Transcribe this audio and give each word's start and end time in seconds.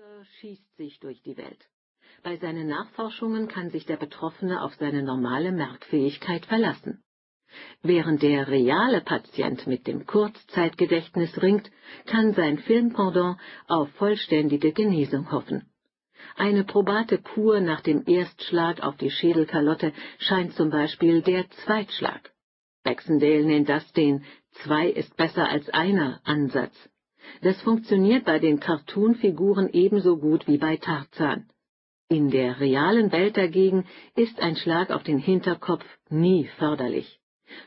oder 0.00 0.24
schießt 0.40 0.76
sich 0.76 0.98
durch 1.00 1.20
die 1.22 1.36
Welt. 1.36 1.68
Bei 2.22 2.36
seinen 2.36 2.68
Nachforschungen 2.68 3.48
kann 3.48 3.70
sich 3.70 3.84
der 3.84 3.96
Betroffene 3.96 4.62
auf 4.62 4.74
seine 4.76 5.02
normale 5.02 5.52
Merkfähigkeit 5.52 6.46
verlassen. 6.46 7.02
Während 7.82 8.22
der 8.22 8.48
reale 8.48 9.02
Patient 9.02 9.66
mit 9.66 9.86
dem 9.86 10.06
Kurzzeitgedächtnis 10.06 11.42
ringt, 11.42 11.70
kann 12.06 12.32
sein 12.32 12.58
Filmpendant 12.58 13.38
auf 13.66 13.90
vollständige 13.96 14.72
Genesung 14.72 15.30
hoffen. 15.32 15.68
Eine 16.36 16.64
probate 16.64 17.18
Kur 17.18 17.60
nach 17.60 17.82
dem 17.82 18.04
Erstschlag 18.06 18.80
auf 18.82 18.96
die 18.96 19.10
Schädelkalotte 19.10 19.92
scheint 20.18 20.54
zum 20.54 20.70
Beispiel 20.70 21.22
der 21.22 21.50
Zweitschlag. 21.64 22.32
Baxendale 22.84 23.44
nennt 23.44 23.68
das 23.68 23.92
den 23.92 24.24
Zwei 24.62 24.88
ist 24.88 25.16
besser 25.16 25.48
als 25.48 25.68
einer 25.70 26.20
Ansatz. 26.24 26.74
Das 27.42 27.60
funktioniert 27.62 28.24
bei 28.24 28.38
den 28.38 28.60
Cartoon-Figuren 28.60 29.70
ebenso 29.72 30.18
gut 30.18 30.46
wie 30.46 30.58
bei 30.58 30.76
Tarzan. 30.76 31.48
In 32.08 32.30
der 32.30 32.58
realen 32.58 33.12
Welt 33.12 33.36
dagegen 33.36 33.86
ist 34.16 34.40
ein 34.40 34.56
Schlag 34.56 34.90
auf 34.90 35.04
den 35.04 35.18
Hinterkopf 35.18 35.84
nie 36.08 36.48
förderlich. 36.58 37.20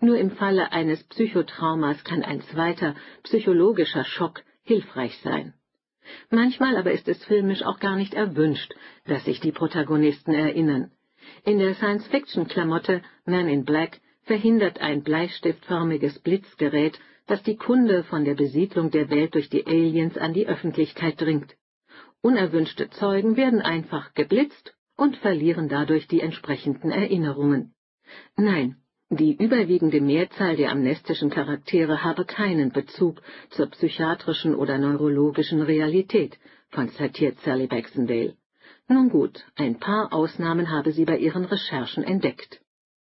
Nur 0.00 0.18
im 0.18 0.30
Falle 0.30 0.72
eines 0.72 1.02
Psychotraumas 1.04 2.04
kann 2.04 2.22
ein 2.22 2.40
zweiter 2.42 2.94
psychologischer 3.22 4.04
Schock 4.04 4.42
hilfreich 4.62 5.18
sein. 5.22 5.54
Manchmal 6.30 6.76
aber 6.76 6.92
ist 6.92 7.08
es 7.08 7.24
filmisch 7.24 7.62
auch 7.62 7.78
gar 7.78 7.96
nicht 7.96 8.14
erwünscht, 8.14 8.74
dass 9.06 9.24
sich 9.24 9.40
die 9.40 9.52
Protagonisten 9.52 10.32
erinnern. 10.32 10.90
In 11.44 11.58
der 11.58 11.74
Science-Fiction-Klamotte 11.74 13.02
Man 13.24 13.48
in 13.48 13.64
Black 13.64 14.00
verhindert 14.22 14.80
ein 14.80 15.02
bleistiftförmiges 15.02 16.18
Blitzgerät, 16.20 16.98
dass 17.30 17.44
die 17.44 17.56
Kunde 17.56 18.02
von 18.02 18.24
der 18.24 18.34
Besiedlung 18.34 18.90
der 18.90 19.08
Welt 19.08 19.36
durch 19.36 19.48
die 19.48 19.64
Aliens 19.64 20.18
an 20.18 20.32
die 20.34 20.48
Öffentlichkeit 20.48 21.20
dringt. 21.20 21.54
Unerwünschte 22.22 22.90
Zeugen 22.90 23.36
werden 23.36 23.62
einfach 23.62 24.14
geblitzt 24.14 24.74
und 24.96 25.16
verlieren 25.16 25.68
dadurch 25.68 26.08
die 26.08 26.22
entsprechenden 26.22 26.90
Erinnerungen. 26.90 27.72
Nein, 28.36 28.78
die 29.10 29.36
überwiegende 29.36 30.00
Mehrzahl 30.00 30.56
der 30.56 30.72
amnestischen 30.72 31.30
Charaktere 31.30 32.02
habe 32.02 32.24
keinen 32.24 32.72
Bezug 32.72 33.22
zur 33.50 33.66
psychiatrischen 33.66 34.56
oder 34.56 34.78
neurologischen 34.78 35.62
Realität, 35.62 36.36
konstatiert 36.72 37.38
Sally 37.44 37.68
Baxendale. 37.68 38.34
Nun 38.88 39.08
gut, 39.08 39.46
ein 39.54 39.78
paar 39.78 40.12
Ausnahmen 40.12 40.68
habe 40.68 40.90
sie 40.90 41.04
bei 41.04 41.18
ihren 41.18 41.44
Recherchen 41.44 42.02
entdeckt. 42.02 42.60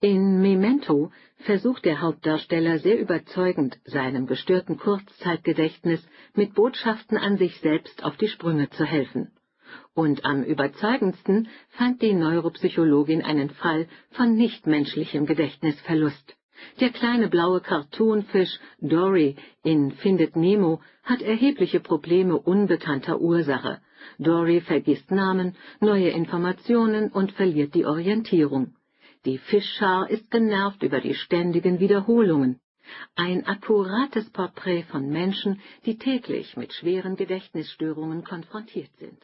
In 0.00 0.40
Memento 0.40 1.10
versucht 1.38 1.84
der 1.84 2.00
Hauptdarsteller 2.00 2.78
sehr 2.78 3.00
überzeugend, 3.00 3.80
seinem 3.84 4.28
gestörten 4.28 4.78
Kurzzeitgedächtnis 4.78 6.06
mit 6.34 6.54
Botschaften 6.54 7.18
an 7.18 7.36
sich 7.36 7.58
selbst 7.58 8.04
auf 8.04 8.16
die 8.16 8.28
Sprünge 8.28 8.70
zu 8.70 8.84
helfen. 8.84 9.32
Und 9.94 10.24
am 10.24 10.44
überzeugendsten 10.44 11.48
fand 11.70 12.00
die 12.00 12.14
Neuropsychologin 12.14 13.22
einen 13.22 13.50
Fall 13.50 13.88
von 14.10 14.36
nichtmenschlichem 14.36 15.26
Gedächtnisverlust. 15.26 16.36
Der 16.78 16.90
kleine 16.90 17.26
blaue 17.26 17.60
Cartoonfisch 17.60 18.60
Dory 18.80 19.34
in 19.64 19.90
Findet 19.90 20.36
Nemo 20.36 20.80
hat 21.02 21.22
erhebliche 21.22 21.80
Probleme 21.80 22.38
unbekannter 22.38 23.20
Ursache. 23.20 23.80
Dory 24.20 24.60
vergisst 24.60 25.10
Namen, 25.10 25.56
neue 25.80 26.10
Informationen 26.10 27.10
und 27.10 27.32
verliert 27.32 27.74
die 27.74 27.84
Orientierung. 27.84 28.76
Die 29.24 29.38
Fischschar 29.38 30.08
ist 30.10 30.30
genervt 30.30 30.82
über 30.82 31.00
die 31.00 31.14
ständigen 31.14 31.80
Wiederholungen. 31.80 32.60
Ein 33.14 33.46
akkurates 33.46 34.30
Porträt 34.30 34.84
von 34.84 35.08
Menschen, 35.10 35.60
die 35.84 35.98
täglich 35.98 36.56
mit 36.56 36.72
schweren 36.72 37.16
Gedächtnisstörungen 37.16 38.24
konfrontiert 38.24 38.90
sind 38.98 39.18